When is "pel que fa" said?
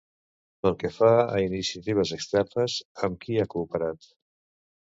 0.63-1.09